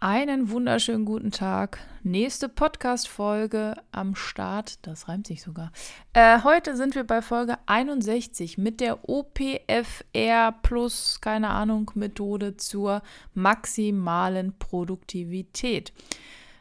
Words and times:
Einen 0.00 0.50
wunderschönen 0.50 1.04
guten 1.04 1.32
Tag. 1.32 1.80
Nächste 2.04 2.48
Podcast-Folge 2.48 3.74
am 3.90 4.14
Start. 4.14 4.78
Das 4.86 5.08
reimt 5.08 5.26
sich 5.26 5.42
sogar. 5.42 5.72
Äh, 6.12 6.44
heute 6.44 6.76
sind 6.76 6.94
wir 6.94 7.02
bei 7.02 7.20
Folge 7.20 7.58
61 7.66 8.58
mit 8.58 8.78
der 8.78 9.08
OPFR 9.08 10.54
plus, 10.62 11.20
keine 11.20 11.48
Ahnung, 11.48 11.90
Methode 11.96 12.56
zur 12.56 13.02
maximalen 13.34 14.56
Produktivität. 14.60 15.92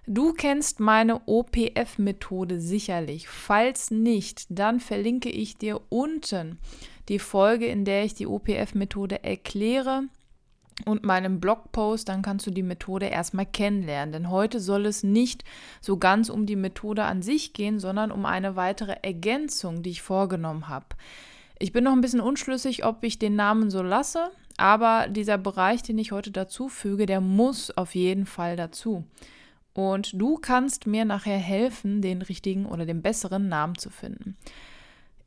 Du 0.08 0.34
kennst 0.34 0.80
meine 0.80 1.22
OPF-Methode 1.28 2.60
sicherlich. 2.60 3.30
Falls 3.30 3.92
nicht, 3.92 4.48
dann 4.50 4.80
verlinke 4.80 5.30
ich 5.30 5.60
dir 5.60 5.80
unten 5.90 6.58
die 7.08 7.20
Folge, 7.20 7.68
in 7.68 7.86
der 7.86 8.04
ich 8.04 8.16
die 8.16 8.26
OPF-Methode 8.26 9.24
erkläre 9.24 10.06
und 10.86 11.04
meinem 11.04 11.39
Blogpost, 11.39 12.07
dann 12.07 12.21
kannst 12.21 12.46
du 12.48 12.52
die 12.52 12.64
Methode 12.64 13.07
erstmal 13.07 13.46
kennenlernen. 13.46 14.14
Denn 14.14 14.30
heute 14.30 14.59
soll 14.59 14.86
es 14.86 15.03
nicht 15.03 15.44
so 15.81 15.98
ganz 15.98 16.30
um 16.30 16.45
die 16.45 16.55
Methode 16.55 17.03
an 17.03 17.22
sich 17.22 17.53
gehen, 17.53 17.80
sondern 17.80 18.12
um 18.12 18.26
eine 18.26 18.55
weitere 18.55 18.95
Ergänzung, 19.02 19.84
die 19.84 19.90
ich 19.90 20.02
vorgenommen 20.02 20.67
habe. 20.67 20.88
Ich 21.59 21.72
bin 21.72 21.84
noch 21.84 21.94
ein 21.94 22.02
bisschen 22.02 22.22
unschlüssig, 22.22 22.86
ob 22.86 23.03
ich 23.03 23.17
den 23.17 23.36
Namen 23.36 23.72
so 23.72 23.81
lasse, 23.81 24.30
aber 24.58 25.08
dieser 25.08 25.38
Bereich, 25.38 25.81
den 25.81 25.98
ich 25.98 26.12
heute 26.12 26.31
dazu 26.31 26.70
füge, 26.70 27.08
der 27.08 27.22
muss 27.22 27.75
auf 27.75 27.95
jeden 27.95 28.25
Fall 28.25 28.55
dazu. 28.55 29.05
Und 29.73 30.20
du 30.20 30.38
kannst 30.38 30.88
mir 30.88 31.05
nachher 31.05 31.38
helfen, 31.38 32.02
den 32.02 32.22
richtigen 32.22 32.66
oder 32.66 32.86
den 32.86 33.02
besseren 33.02 33.48
Namen 33.48 33.78
zu 33.78 33.89
finden. 33.89 34.36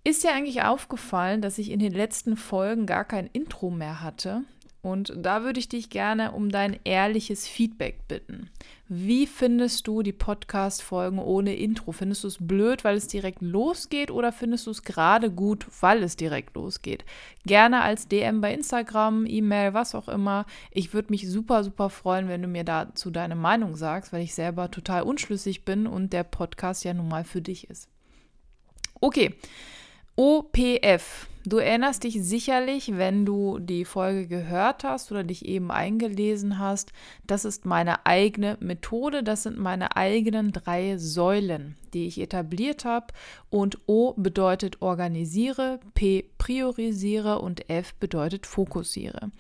Ist 0.03 0.25
dir 0.25 0.33
eigentlich 0.33 0.63
aufgefallen, 0.63 1.43
dass 1.43 1.59
ich 1.59 1.71
in 1.71 1.79
den 1.79 1.93
letzten 1.93 2.37
Folgen 2.37 2.87
gar 2.87 3.05
kein 3.05 3.27
Intro 3.27 3.71
mehr 3.71 4.03
hatte? 4.03 4.43
Und 4.83 5.13
da 5.17 5.43
würde 5.43 5.61
ich 5.61 5.69
dich 5.69 5.91
gerne 5.91 6.33
um 6.33 6.51
dein 6.51 6.79
ehrliches 6.85 7.47
Feedback 7.47 8.09
bitten. 8.09 8.49
Wie 8.89 9.27
findest 9.27 9.87
du 9.87 10.03
die 10.03 10.13
Podcast-Folgen 10.13 11.19
ohne 11.19 11.55
Intro? 11.55 11.93
Findest 11.93 12.25
du 12.25 12.29
es 12.29 12.39
blöd, 12.41 12.83
weil 12.83 12.97
es 12.97 13.07
direkt 13.07 13.41
losgeht 13.41 14.11
oder 14.11 14.33
findest 14.33 14.67
du 14.67 14.71
es 14.71 14.83
gerade 14.83 15.31
gut, 15.31 15.67
weil 15.81 16.03
es 16.03 16.17
direkt 16.17 16.57
losgeht? 16.57 17.05
Gerne 17.47 17.83
als 17.83 18.09
DM 18.09 18.41
bei 18.41 18.53
Instagram, 18.53 19.27
E-Mail, 19.27 19.75
was 19.75 19.95
auch 19.95 20.09
immer. 20.09 20.45
Ich 20.73 20.93
würde 20.93 21.11
mich 21.11 21.31
super, 21.31 21.63
super 21.63 21.89
freuen, 21.89 22.29
wenn 22.29 22.43
du 22.43 22.49
mir 22.49 22.65
dazu 22.65 23.11
deine 23.11 23.37
Meinung 23.37 23.77
sagst, 23.77 24.13
weil 24.13 24.23
ich 24.23 24.35
selber 24.35 24.71
total 24.71 25.03
unschlüssig 25.03 25.65
bin 25.65 25.87
und 25.87 26.13
der 26.13 26.25
Podcast 26.25 26.85
ja 26.85 26.93
nun 26.93 27.09
mal 27.09 27.25
für 27.25 27.43
dich 27.43 27.71
ist. 27.71 27.89
Okay. 29.01 29.35
OPF. 30.17 31.30
Du 31.47 31.57
erinnerst 31.57 32.05
dich 32.05 32.23
sicherlich, 32.23 32.99
wenn 32.99 33.25
du 33.25 33.59
die 33.59 33.87
Folge 33.87 34.27
gehört 34.27 34.85
hast 34.85 35.11
oder 35.11 35.25
dich 35.25 35.47
eben 35.47 35.71
eingelesen 35.71 36.59
hast, 36.59 36.93
das 37.27 37.47
ist 37.47 37.65
meine 37.65 38.05
eigene 38.05 38.59
Methode, 38.61 39.23
das 39.23 39.45
sind 39.45 39.59
meine 39.59 39.97
eigenen 39.97 40.53
drei 40.53 40.99
Säulen, 40.99 41.77
die 41.95 42.07
ich 42.07 42.21
etabliert 42.21 42.85
habe. 42.85 43.07
Und 43.49 43.79
O 43.87 44.13
bedeutet 44.19 44.83
organisiere, 44.83 45.81
P 45.95 46.27
priorisiere 46.37 47.39
und 47.39 47.71
F 47.71 47.95
bedeutet 47.95 48.47
fokussiere. 48.47 49.31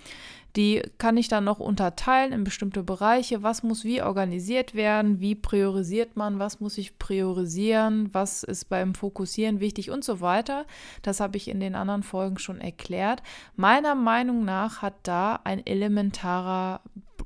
Die 0.56 0.82
kann 0.98 1.16
ich 1.16 1.28
dann 1.28 1.44
noch 1.44 1.60
unterteilen 1.60 2.32
in 2.32 2.44
bestimmte 2.44 2.82
Bereiche. 2.82 3.42
Was 3.42 3.62
muss 3.62 3.84
wie 3.84 4.02
organisiert 4.02 4.74
werden? 4.74 5.20
Wie 5.20 5.34
priorisiert 5.34 6.16
man? 6.16 6.38
Was 6.38 6.60
muss 6.60 6.76
ich 6.78 6.98
priorisieren? 6.98 8.12
Was 8.12 8.42
ist 8.42 8.68
beim 8.68 8.94
Fokussieren 8.94 9.60
wichtig 9.60 9.90
und 9.90 10.04
so 10.04 10.20
weiter? 10.20 10.66
Das 11.02 11.20
habe 11.20 11.36
ich 11.36 11.48
in 11.48 11.60
den 11.60 11.74
anderen 11.74 12.02
Folgen 12.02 12.38
schon 12.38 12.60
erklärt. 12.60 13.22
Meiner 13.54 13.94
Meinung 13.94 14.44
nach 14.44 14.82
hat 14.82 14.94
da 15.04 15.40
ein 15.44 15.64
elementarer, 15.64 16.80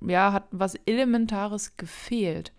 ja, 0.07 0.33
hat 0.33 0.45
was 0.51 0.75
Elementares 0.87 1.77
gefehlt. 1.77 2.53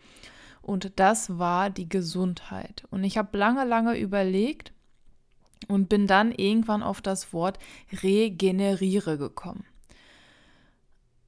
Und 0.64 0.94
das 0.96 1.38
war 1.38 1.70
die 1.70 1.88
Gesundheit. 1.88 2.86
Und 2.90 3.04
ich 3.04 3.20
habe 3.20 3.38
lange, 3.38 3.66
lange 3.66 4.00
überlegt 4.00 4.74
und 5.68 5.90
bin 5.90 6.08
dann 6.08 6.31
irgendwann 6.31 6.81
auf 6.81 7.02
das 7.02 7.34
Wort 7.34 7.59
regeneriere 8.02 9.20
gekommen. 9.20 9.64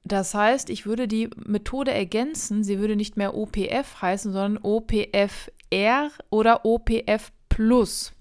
Das 0.08 0.34
heißt, 0.34 0.70
ich 0.70 0.86
würde 0.86 1.06
die 1.06 1.28
Methode 1.44 1.92
ergänzen, 1.92 2.64
sie 2.64 2.78
würde 2.78 2.96
nicht 2.96 3.18
mehr 3.18 3.34
OPF 3.36 4.00
heißen, 4.00 4.32
sondern 4.32 4.58
OPFR 4.62 6.10
oder 6.30 6.64
OPF 6.64 7.30
Plus. 7.50 8.12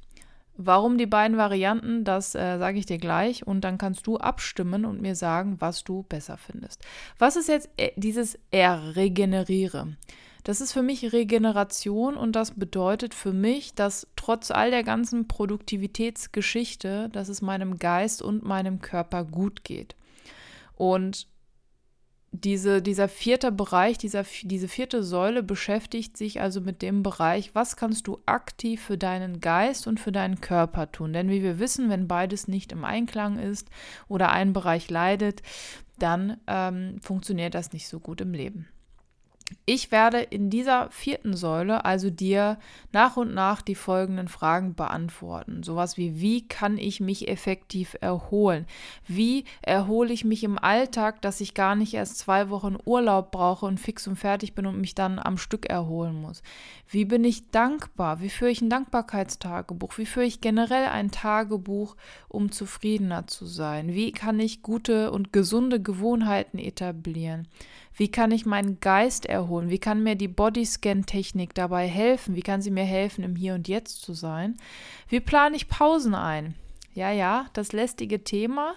Warum 0.57 0.97
die 0.97 1.05
beiden 1.05 1.37
Varianten, 1.37 2.03
das 2.03 2.33
äh, 2.35 2.57
sage 2.57 2.79
ich 2.79 2.87
dir 2.87 2.97
gleich 2.97 3.45
und 3.45 3.61
dann 3.61 3.77
kannst 3.77 4.07
du 4.07 4.17
abstimmen 4.17 4.85
und 4.85 5.01
mir 5.01 5.15
sagen, 5.15 5.57
was 5.59 5.83
du 5.83 6.03
besser 6.03 6.35
findest. 6.35 6.83
Was 7.19 7.35
ist 7.35 7.47
jetzt 7.47 7.69
äh, 7.77 7.91
dieses 7.95 8.37
R, 8.51 8.95
regeneriere? 8.95 9.95
Das 10.43 10.59
ist 10.59 10.73
für 10.73 10.81
mich 10.81 11.13
Regeneration 11.13 12.17
und 12.17 12.35
das 12.35 12.51
bedeutet 12.51 13.13
für 13.13 13.33
mich, 13.33 13.75
dass 13.75 14.07
trotz 14.15 14.49
all 14.49 14.71
der 14.71 14.83
ganzen 14.83 15.27
Produktivitätsgeschichte, 15.27 17.09
dass 17.09 17.29
es 17.29 17.41
meinem 17.41 17.77
Geist 17.77 18.21
und 18.21 18.43
meinem 18.43 18.81
Körper 18.81 19.23
gut 19.25 19.63
geht. 19.63 19.95
Und 20.75 21.27
diese, 22.43 22.81
dieser 22.81 23.07
vierte 23.07 23.51
Bereich, 23.51 23.97
dieser, 23.97 24.25
diese 24.43 24.67
vierte 24.67 25.03
Säule 25.03 25.43
beschäftigt 25.43 26.17
sich 26.17 26.41
also 26.41 26.61
mit 26.61 26.81
dem 26.81 27.03
Bereich, 27.03 27.55
was 27.55 27.75
kannst 27.75 28.07
du 28.07 28.19
aktiv 28.25 28.81
für 28.81 28.97
deinen 28.97 29.41
Geist 29.41 29.87
und 29.87 29.99
für 29.99 30.11
deinen 30.11 30.41
Körper 30.41 30.91
tun. 30.91 31.13
Denn 31.13 31.29
wie 31.29 31.43
wir 31.43 31.59
wissen, 31.59 31.89
wenn 31.89 32.07
beides 32.07 32.47
nicht 32.47 32.71
im 32.71 32.85
Einklang 32.85 33.39
ist 33.39 33.69
oder 34.07 34.31
ein 34.31 34.53
Bereich 34.53 34.89
leidet, 34.89 35.41
dann 35.99 36.37
ähm, 36.47 36.97
funktioniert 37.01 37.55
das 37.55 37.73
nicht 37.73 37.87
so 37.87 37.99
gut 37.99 38.21
im 38.21 38.33
Leben. 38.33 38.67
Ich 39.65 39.91
werde 39.91 40.19
in 40.19 40.49
dieser 40.49 40.89
vierten 40.91 41.35
Säule 41.35 41.85
also 41.85 42.09
dir 42.09 42.57
nach 42.91 43.15
und 43.15 43.33
nach 43.33 43.61
die 43.61 43.75
folgenden 43.75 44.27
Fragen 44.27 44.75
beantworten. 44.75 45.63
Sowas 45.63 45.97
wie, 45.97 46.19
wie 46.19 46.47
kann 46.47 46.77
ich 46.77 46.99
mich 46.99 47.29
effektiv 47.29 47.97
erholen? 48.01 48.65
Wie 49.07 49.45
erhole 49.61 50.11
ich 50.13 50.25
mich 50.25 50.43
im 50.43 50.57
Alltag, 50.57 51.21
dass 51.21 51.39
ich 51.39 51.53
gar 51.53 51.75
nicht 51.75 51.93
erst 51.93 52.17
zwei 52.17 52.49
Wochen 52.49 52.77
Urlaub 52.85 53.31
brauche 53.31 53.65
und 53.65 53.79
fix 53.79 54.07
und 54.07 54.17
fertig 54.17 54.53
bin 54.53 54.65
und 54.65 54.81
mich 54.81 54.95
dann 54.95 55.19
am 55.19 55.37
Stück 55.37 55.69
erholen 55.69 56.15
muss? 56.21 56.43
Wie 56.89 57.05
bin 57.05 57.23
ich 57.23 57.49
dankbar? 57.51 58.21
Wie 58.21 58.29
führe 58.29 58.51
ich 58.51 58.61
ein 58.61 58.69
Dankbarkeitstagebuch? 58.69 59.97
Wie 59.97 60.05
führe 60.05 60.25
ich 60.25 60.41
generell 60.41 60.87
ein 60.87 61.11
Tagebuch, 61.11 61.95
um 62.27 62.51
zufriedener 62.51 63.27
zu 63.27 63.45
sein? 63.45 63.93
Wie 63.93 64.11
kann 64.11 64.39
ich 64.39 64.61
gute 64.61 65.11
und 65.11 65.31
gesunde 65.31 65.81
Gewohnheiten 65.81 66.57
etablieren? 66.57 67.47
Wie 67.97 68.09
kann 68.09 68.31
ich 68.31 68.45
meinen 68.45 68.79
Geist 68.79 69.25
erholen? 69.25 69.71
Wie 69.71 69.79
kann 69.79 70.03
mir 70.03 70.15
die 70.15 70.27
Bodyscan-Technik 70.27 71.55
dabei 71.55 71.87
helfen? 71.87 72.35
Wie 72.35 72.43
kann 72.43 72.61
sie 72.61 72.69
mir 72.69 72.83
helfen, 72.83 73.23
im 73.23 73.35
Hier 73.35 73.55
und 73.55 73.67
Jetzt 73.67 74.03
zu 74.03 74.13
sein? 74.13 74.55
Wie 75.09 75.19
plane 75.19 75.55
ich 75.55 75.67
Pausen 75.67 76.13
ein? 76.13 76.53
Ja, 76.93 77.11
ja, 77.11 77.47
das 77.53 77.73
lästige 77.73 78.23
Thema. 78.23 78.75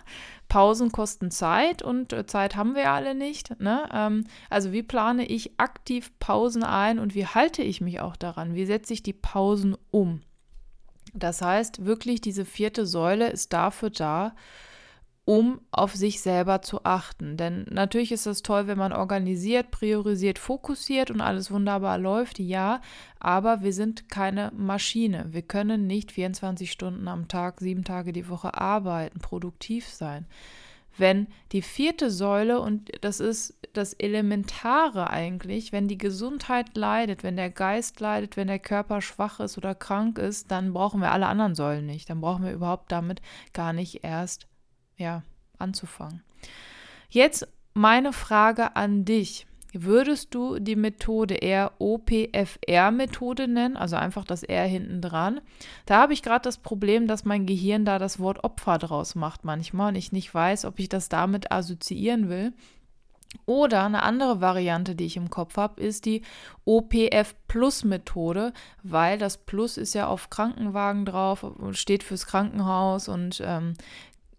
Pausen 0.48 0.90
kosten 0.90 1.30
Zeit 1.30 1.82
und 1.82 2.12
äh, 2.12 2.26
Zeit 2.26 2.56
haben 2.56 2.74
wir 2.74 2.90
alle 2.90 3.14
nicht. 3.14 3.60
Ne? 3.60 3.88
Ähm, 3.92 4.24
also 4.48 4.72
wie 4.72 4.82
plane 4.82 5.26
ich 5.26 5.58
aktiv 5.58 6.12
Pausen 6.18 6.62
ein 6.62 6.98
und 6.98 7.14
wie 7.14 7.26
halte 7.26 7.62
ich 7.62 7.80
mich 7.80 8.00
auch 8.00 8.16
daran? 8.16 8.54
Wie 8.54 8.66
setze 8.66 8.94
ich 8.94 9.02
die 9.02 9.12
Pausen 9.12 9.76
um? 9.90 10.22
Das 11.14 11.42
heißt, 11.42 11.84
wirklich 11.84 12.20
diese 12.20 12.44
vierte 12.44 12.86
Säule 12.86 13.30
ist 13.30 13.52
dafür 13.52 13.90
da, 13.90 14.34
um 15.30 15.60
auf 15.70 15.94
sich 15.94 16.22
selber 16.22 16.60
zu 16.60 16.84
achten. 16.84 17.36
Denn 17.36 17.64
natürlich 17.70 18.10
ist 18.10 18.26
es 18.26 18.42
toll, 18.42 18.66
wenn 18.66 18.78
man 18.78 18.92
organisiert, 18.92 19.70
priorisiert, 19.70 20.40
fokussiert 20.40 21.08
und 21.08 21.20
alles 21.20 21.52
wunderbar 21.52 21.98
läuft, 21.98 22.40
ja, 22.40 22.80
aber 23.20 23.62
wir 23.62 23.72
sind 23.72 24.08
keine 24.08 24.50
Maschine. 24.56 25.26
Wir 25.30 25.42
können 25.42 25.86
nicht 25.86 26.10
24 26.10 26.72
Stunden 26.72 27.06
am 27.06 27.28
Tag, 27.28 27.60
sieben 27.60 27.84
Tage 27.84 28.12
die 28.12 28.28
Woche 28.28 28.54
arbeiten, 28.54 29.20
produktiv 29.20 29.86
sein. 29.88 30.26
Wenn 30.98 31.28
die 31.52 31.62
vierte 31.62 32.10
Säule, 32.10 32.60
und 32.60 32.90
das 33.00 33.20
ist 33.20 33.54
das 33.72 33.92
Elementare 33.92 35.10
eigentlich, 35.10 35.70
wenn 35.70 35.86
die 35.86 35.96
Gesundheit 35.96 36.76
leidet, 36.76 37.22
wenn 37.22 37.36
der 37.36 37.50
Geist 37.50 38.00
leidet, 38.00 38.36
wenn 38.36 38.48
der 38.48 38.58
Körper 38.58 39.00
schwach 39.00 39.38
ist 39.38 39.56
oder 39.56 39.76
krank 39.76 40.18
ist, 40.18 40.50
dann 40.50 40.72
brauchen 40.72 41.00
wir 41.00 41.12
alle 41.12 41.28
anderen 41.28 41.54
Säulen 41.54 41.86
nicht. 41.86 42.10
Dann 42.10 42.20
brauchen 42.20 42.44
wir 42.44 42.52
überhaupt 42.52 42.90
damit 42.90 43.22
gar 43.52 43.72
nicht 43.72 44.02
erst 44.02 44.49
ja, 45.00 45.22
anzufangen. 45.58 46.22
Jetzt 47.08 47.48
meine 47.74 48.12
Frage 48.12 48.76
an 48.76 49.04
dich. 49.04 49.46
Würdest 49.72 50.34
du 50.34 50.58
die 50.58 50.74
Methode 50.74 51.34
eher 51.34 51.72
OPFR-Methode 51.78 53.46
nennen, 53.46 53.76
also 53.76 53.94
einfach 53.94 54.24
das 54.24 54.42
R 54.42 54.66
hinten 54.66 55.00
dran? 55.00 55.40
Da 55.86 56.00
habe 56.02 56.12
ich 56.12 56.22
gerade 56.22 56.42
das 56.42 56.58
Problem, 56.58 57.06
dass 57.06 57.24
mein 57.24 57.46
Gehirn 57.46 57.84
da 57.84 58.00
das 58.00 58.18
Wort 58.18 58.42
Opfer 58.42 58.78
draus 58.78 59.14
macht 59.14 59.44
manchmal 59.44 59.90
und 59.90 59.94
ich 59.94 60.10
nicht 60.10 60.34
weiß, 60.34 60.64
ob 60.64 60.80
ich 60.80 60.88
das 60.88 61.08
damit 61.08 61.52
assoziieren 61.52 62.28
will. 62.28 62.52
Oder 63.46 63.84
eine 63.84 64.02
andere 64.02 64.40
Variante, 64.40 64.96
die 64.96 65.06
ich 65.06 65.16
im 65.16 65.30
Kopf 65.30 65.56
habe, 65.56 65.80
ist 65.80 66.04
die 66.04 66.22
OPF 66.64 67.36
Plus 67.46 67.84
Methode, 67.84 68.52
weil 68.82 69.18
das 69.18 69.38
Plus 69.38 69.76
ist 69.76 69.94
ja 69.94 70.08
auf 70.08 70.30
Krankenwagen 70.30 71.04
drauf, 71.04 71.46
steht 71.70 72.02
fürs 72.02 72.26
Krankenhaus 72.26 73.08
und 73.08 73.40
ähm, 73.44 73.74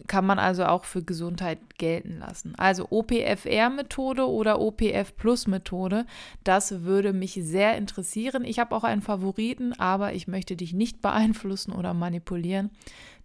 kann 0.08 0.26
man 0.26 0.40
also 0.40 0.66
auch 0.66 0.86
für 0.86 1.04
Gesundheit 1.04 1.60
gelten 1.78 2.20
lassen. 2.20 2.56
Also 2.58 2.88
OPFR-Methode 2.90 4.28
oder 4.28 4.60
OPF-Plus-Methode, 4.60 6.06
das 6.44 6.84
würde 6.84 7.14
mich 7.14 7.40
sehr 7.42 7.78
interessieren. 7.78 8.44
Ich 8.44 8.60
habe 8.60 8.76
auch 8.76 8.84
einen 8.84 9.02
Favoriten, 9.02 9.74
aber 9.80 10.14
ich 10.14 10.28
möchte 10.28 10.56
dich 10.56 10.74
nicht 10.74 11.02
beeinflussen 11.02 11.74
oder 11.74 11.94
manipulieren. 11.94 12.72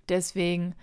Deswegen 0.09 0.75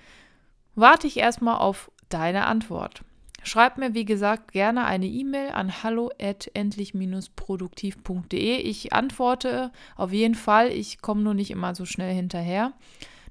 warte 0.76 1.08
ich 1.08 1.18
erstmal 1.18 1.58
auf 1.58 1.92
deine 2.10 2.46
Antwort. 2.46 3.04
Schreib 3.46 3.78
mir, 3.78 3.94
wie 3.94 4.06
gesagt, 4.06 4.54
gerne 4.54 4.86
eine 4.86 5.06
E-Mail 5.06 5.52
an 5.52 5.84
hallo@endlich-produktiv.de. 5.84 8.56
Ich 8.56 8.94
antworte 8.94 9.74
auf 9.98 10.14
jeden 10.14 10.36
Fall. 10.36 10.70
Ich 10.70 11.02
komme 11.02 11.24
nur 11.24 11.34
nicht 11.34 11.52
immer 11.52 11.76
so 11.76 11.84
schnell 11.86 12.14
hinterher. 12.14 12.72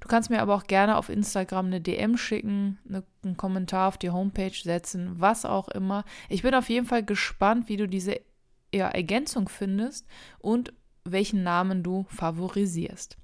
Du 0.02 0.08
kannst 0.08 0.30
mir 0.30 0.42
aber 0.42 0.56
auch 0.56 0.64
gerne 0.64 0.96
auf 0.96 1.08
Instagram 1.08 1.66
eine 1.66 1.80
DM 1.80 2.16
schicken, 2.16 2.76
eine, 2.88 3.04
einen 3.24 3.36
Kommentar 3.36 3.86
auf 3.86 3.98
die 3.98 4.10
Homepage 4.10 4.50
setzen, 4.50 5.20
was 5.20 5.44
auch 5.44 5.68
immer. 5.68 6.04
Ich 6.28 6.42
bin 6.42 6.56
auf 6.56 6.68
jeden 6.68 6.86
Fall 6.86 7.04
gespannt, 7.04 7.68
wie 7.68 7.76
du 7.76 7.86
diese 7.86 8.20
ja, 8.74 8.88
Ergänzung 8.88 9.48
findest 9.48 10.08
und 10.40 10.72
welchen 11.04 11.44
Namen 11.44 11.84
du 11.84 12.04
favorisierst. 12.08 13.16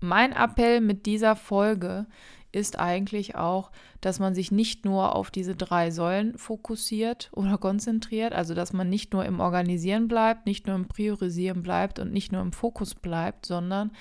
Mein 0.00 0.32
Appell 0.32 0.80
mit 0.80 1.06
dieser 1.06 1.36
Folge 1.36 2.06
ist 2.50 2.78
eigentlich 2.78 3.34
auch, 3.34 3.70
dass 4.00 4.20
man 4.20 4.34
sich 4.34 4.50
nicht 4.50 4.84
nur 4.84 5.14
auf 5.14 5.30
diese 5.30 5.54
drei 5.54 5.90
Säulen 5.90 6.38
fokussiert 6.38 7.30
oder 7.32 7.58
konzentriert, 7.58 8.32
also 8.32 8.54
dass 8.54 8.72
man 8.72 8.88
nicht 8.88 9.12
nur 9.12 9.24
im 9.24 9.40
Organisieren 9.40 10.08
bleibt, 10.08 10.46
nicht 10.46 10.66
nur 10.66 10.76
im 10.76 10.88
Priorisieren 10.88 11.62
bleibt 11.62 11.98
und 11.98 12.12
nicht 12.12 12.32
nur 12.32 12.40
im 12.40 12.52
Fokus 12.52 12.94
bleibt, 12.94 13.44
sondern 13.44 13.92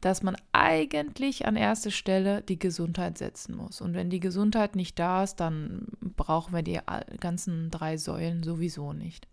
dass 0.00 0.22
man 0.22 0.36
eigentlich 0.52 1.46
an 1.46 1.56
erste 1.56 1.90
Stelle 1.90 2.42
die 2.42 2.58
Gesundheit 2.58 3.16
setzen 3.16 3.56
muss. 3.56 3.80
Und 3.80 3.94
wenn 3.94 4.10
die 4.10 4.20
Gesundheit 4.20 4.76
nicht 4.76 4.98
da 4.98 5.22
ist, 5.22 5.36
dann 5.36 5.86
brauchen 6.00 6.54
wir 6.54 6.62
die 6.62 6.80
ganzen 7.20 7.70
drei 7.70 7.96
Säulen 7.96 8.42
sowieso 8.42 8.92
nicht. 8.92 9.26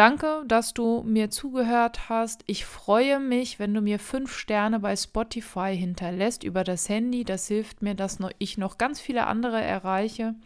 Danke, 0.00 0.44
dass 0.48 0.72
du 0.72 1.02
mir 1.02 1.28
zugehört 1.28 2.08
hast. 2.08 2.42
Ich 2.46 2.64
freue 2.64 3.20
mich, 3.20 3.58
wenn 3.58 3.74
du 3.74 3.82
mir 3.82 3.98
fünf 3.98 4.32
Sterne 4.32 4.80
bei 4.80 4.96
Spotify 4.96 5.76
hinterlässt 5.76 6.42
über 6.42 6.64
das 6.64 6.88
Handy. 6.88 7.22
Das 7.22 7.46
hilft 7.48 7.82
mir, 7.82 7.94
dass 7.94 8.16
ich 8.38 8.56
noch 8.56 8.78
ganz 8.78 8.98
viele 8.98 9.26
andere 9.26 9.60
erreiche 9.60 10.36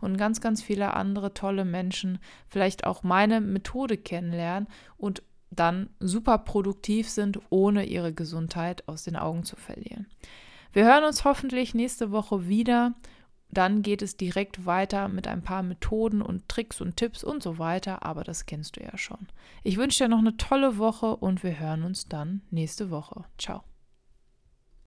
und 0.00 0.16
ganz, 0.16 0.40
ganz 0.40 0.62
viele 0.62 0.94
andere 0.94 1.34
tolle 1.34 1.66
Menschen 1.66 2.18
vielleicht 2.48 2.86
auch 2.86 3.02
meine 3.02 3.42
Methode 3.42 3.98
kennenlernen 3.98 4.68
und 4.96 5.22
dann 5.50 5.90
super 6.00 6.38
produktiv 6.38 7.10
sind, 7.10 7.38
ohne 7.50 7.84
ihre 7.84 8.14
Gesundheit 8.14 8.88
aus 8.88 9.04
den 9.04 9.16
Augen 9.16 9.44
zu 9.44 9.56
verlieren. 9.56 10.06
Wir 10.72 10.86
hören 10.86 11.04
uns 11.04 11.26
hoffentlich 11.26 11.74
nächste 11.74 12.10
Woche 12.10 12.48
wieder 12.48 12.94
dann 13.54 13.82
geht 13.82 14.02
es 14.02 14.16
direkt 14.16 14.66
weiter 14.66 15.08
mit 15.08 15.26
ein 15.26 15.42
paar 15.42 15.62
Methoden 15.62 16.22
und 16.22 16.48
Tricks 16.48 16.80
und 16.80 16.96
Tipps 16.96 17.24
und 17.24 17.42
so 17.42 17.58
weiter, 17.58 18.04
aber 18.04 18.24
das 18.24 18.46
kennst 18.46 18.76
du 18.76 18.82
ja 18.82 18.96
schon. 18.98 19.28
Ich 19.62 19.76
wünsche 19.76 20.04
dir 20.04 20.08
noch 20.08 20.18
eine 20.18 20.36
tolle 20.36 20.78
Woche 20.78 21.16
und 21.16 21.42
wir 21.42 21.58
hören 21.58 21.82
uns 21.82 22.08
dann 22.08 22.42
nächste 22.50 22.90
Woche. 22.90 23.24
Ciao. 23.38 23.62